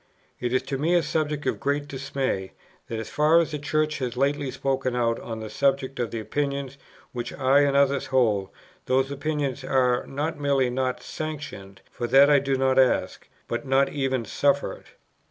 "It 0.39 0.51
is 0.51 0.63
to 0.63 0.79
me 0.79 0.95
a 0.95 1.03
subject 1.03 1.45
of 1.45 1.59
great 1.59 1.87
dismay, 1.87 2.53
that, 2.87 2.97
as 2.97 3.07
far 3.11 3.39
as 3.39 3.51
the 3.51 3.59
Church 3.59 3.99
has 3.99 4.17
lately 4.17 4.49
spoken 4.49 4.95
out, 4.95 5.19
on 5.19 5.41
the 5.41 5.49
subject 5.51 5.99
of 5.99 6.09
the 6.09 6.19
opinions 6.19 6.79
which 7.11 7.31
I 7.33 7.59
and 7.59 7.77
others 7.77 8.07
hold, 8.07 8.49
those 8.87 9.11
opinions 9.11 9.63
are, 9.63 10.07
not 10.07 10.39
merely 10.39 10.71
not 10.71 11.03
sanctioned 11.03 11.81
(for 11.91 12.07
that 12.07 12.31
I 12.31 12.39
do 12.39 12.55
not 12.57 12.79
ask), 12.79 13.27
but 13.47 13.67
not 13.67 13.89
even 13.89 14.25
suffered. 14.25 14.85